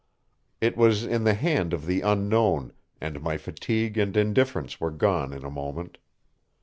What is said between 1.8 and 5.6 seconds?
the Unknown, and my fatigue and indifference were gone in a